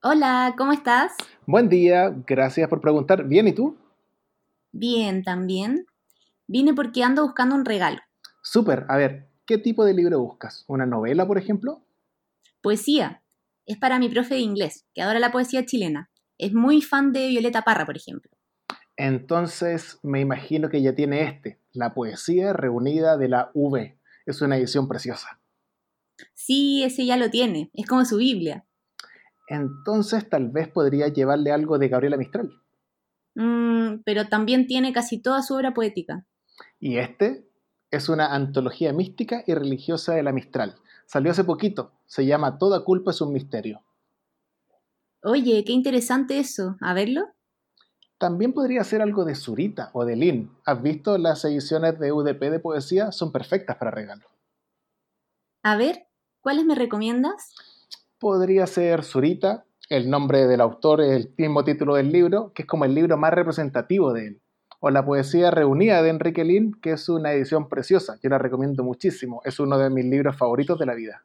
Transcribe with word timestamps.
Hola, 0.00 0.54
¿cómo 0.56 0.70
estás? 0.70 1.16
Buen 1.44 1.68
día, 1.68 2.14
gracias 2.24 2.68
por 2.68 2.80
preguntar. 2.80 3.26
Bien, 3.26 3.48
¿y 3.48 3.52
tú? 3.52 3.76
Bien, 4.70 5.24
también. 5.24 5.86
Vine 6.46 6.72
porque 6.72 7.02
ando 7.02 7.24
buscando 7.24 7.56
un 7.56 7.64
regalo. 7.64 7.98
Súper, 8.40 8.86
a 8.88 8.96
ver, 8.96 9.26
¿qué 9.44 9.58
tipo 9.58 9.84
de 9.84 9.94
libro 9.94 10.20
buscas? 10.20 10.64
¿Una 10.68 10.86
novela, 10.86 11.26
por 11.26 11.36
ejemplo? 11.36 11.82
Poesía. 12.62 13.24
Es 13.66 13.76
para 13.76 13.98
mi 13.98 14.08
profe 14.08 14.34
de 14.36 14.40
inglés, 14.40 14.86
que 14.94 15.02
adora 15.02 15.18
la 15.18 15.32
poesía 15.32 15.66
chilena. 15.66 16.10
Es 16.38 16.54
muy 16.54 16.80
fan 16.80 17.12
de 17.12 17.26
Violeta 17.26 17.62
Parra, 17.62 17.84
por 17.84 17.96
ejemplo. 17.96 18.30
Entonces 18.96 19.98
me 20.04 20.20
imagino 20.20 20.68
que 20.68 20.80
ya 20.80 20.94
tiene 20.94 21.24
este, 21.24 21.58
La 21.72 21.92
Poesía 21.92 22.52
Reunida 22.52 23.16
de 23.16 23.28
la 23.28 23.50
V. 23.52 23.98
Es 24.26 24.42
una 24.42 24.58
edición 24.58 24.86
preciosa. 24.86 25.40
Sí, 26.34 26.84
ese 26.84 27.04
ya 27.04 27.16
lo 27.16 27.30
tiene. 27.30 27.72
Es 27.74 27.86
como 27.88 28.04
su 28.04 28.18
Biblia. 28.18 28.64
Entonces 29.48 30.28
tal 30.28 30.50
vez 30.50 30.68
podría 30.68 31.08
llevarle 31.08 31.52
algo 31.52 31.78
de 31.78 31.88
Gabriela 31.88 32.16
Mistral. 32.16 32.52
Mm, 33.34 34.02
pero 34.04 34.28
también 34.28 34.66
tiene 34.66 34.92
casi 34.92 35.20
toda 35.20 35.42
su 35.42 35.54
obra 35.54 35.72
poética. 35.72 36.26
Y 36.78 36.98
este 36.98 37.48
es 37.90 38.08
una 38.08 38.34
antología 38.34 38.92
mística 38.92 39.42
y 39.46 39.54
religiosa 39.54 40.14
de 40.14 40.22
la 40.22 40.32
Mistral. 40.32 40.76
Salió 41.06 41.30
hace 41.30 41.44
poquito. 41.44 41.92
Se 42.04 42.26
llama 42.26 42.58
Toda 42.58 42.84
culpa 42.84 43.12
es 43.12 43.20
un 43.20 43.32
misterio. 43.32 43.82
Oye, 45.22 45.64
qué 45.64 45.72
interesante 45.72 46.38
eso. 46.38 46.76
A 46.80 46.92
verlo. 46.92 47.22
También 48.18 48.52
podría 48.52 48.82
ser 48.84 49.00
algo 49.00 49.24
de 49.24 49.34
Zurita 49.34 49.90
o 49.94 50.04
de 50.04 50.16
Lin. 50.16 50.50
¿Has 50.66 50.82
visto 50.82 51.16
las 51.18 51.44
ediciones 51.44 51.98
de 51.98 52.12
UDP 52.12 52.50
de 52.50 52.58
poesía? 52.60 53.12
Son 53.12 53.32
perfectas 53.32 53.76
para 53.76 53.90
regalo. 53.92 54.26
A 55.62 55.76
ver, 55.76 56.08
¿cuáles 56.40 56.64
me 56.64 56.74
recomiendas? 56.74 57.54
Podría 58.18 58.66
ser 58.66 59.04
Zurita, 59.04 59.64
el 59.88 60.10
nombre 60.10 60.46
del 60.46 60.60
autor 60.60 61.00
el 61.00 61.32
mismo 61.38 61.64
título 61.64 61.94
del 61.94 62.12
libro, 62.12 62.52
que 62.54 62.62
es 62.62 62.68
como 62.68 62.84
el 62.84 62.94
libro 62.94 63.16
más 63.16 63.32
representativo 63.32 64.12
de 64.12 64.26
él. 64.26 64.42
O 64.80 64.90
la 64.90 65.04
poesía 65.04 65.50
reunida 65.50 66.02
de 66.02 66.10
Enrique 66.10 66.44
Lin, 66.44 66.72
que 66.80 66.92
es 66.92 67.08
una 67.08 67.32
edición 67.32 67.68
preciosa, 67.68 68.18
yo 68.22 68.30
la 68.30 68.38
recomiendo 68.38 68.84
muchísimo, 68.84 69.40
es 69.44 69.58
uno 69.58 69.78
de 69.78 69.90
mis 69.90 70.04
libros 70.04 70.36
favoritos 70.36 70.78
de 70.78 70.86
la 70.86 70.94
vida. 70.94 71.24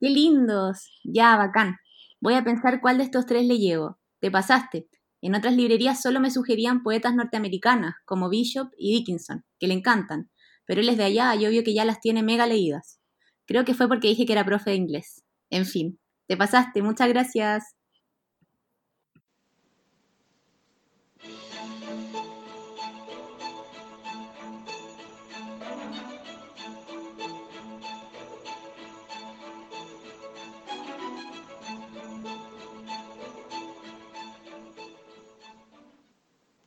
¡Qué 0.00 0.08
lindos! 0.08 0.90
Ya, 1.04 1.36
bacán. 1.36 1.76
Voy 2.20 2.34
a 2.34 2.42
pensar 2.42 2.80
cuál 2.80 2.98
de 2.98 3.04
estos 3.04 3.26
tres 3.26 3.46
le 3.46 3.58
llevo. 3.58 3.98
Te 4.20 4.30
pasaste. 4.30 4.88
En 5.22 5.34
otras 5.34 5.54
librerías 5.54 6.00
solo 6.00 6.18
me 6.18 6.30
sugerían 6.30 6.82
poetas 6.82 7.14
norteamericanas, 7.14 7.94
como 8.06 8.30
Bishop 8.30 8.70
y 8.78 8.94
Dickinson, 8.94 9.44
que 9.58 9.68
le 9.68 9.74
encantan, 9.74 10.30
pero 10.64 10.80
él 10.80 10.88
es 10.88 10.96
de 10.96 11.04
allá 11.04 11.34
y 11.34 11.46
obvio 11.46 11.62
que 11.62 11.74
ya 11.74 11.84
las 11.84 12.00
tiene 12.00 12.22
mega 12.22 12.46
leídas. 12.46 12.98
Creo 13.46 13.64
que 13.64 13.74
fue 13.74 13.88
porque 13.88 14.08
dije 14.08 14.24
que 14.24 14.32
era 14.32 14.44
profe 14.46 14.70
de 14.70 14.76
inglés. 14.76 15.22
En 15.50 15.64
fin, 15.66 15.98
te 16.28 16.36
pasaste, 16.36 16.82
muchas 16.82 17.08
gracias. 17.08 17.64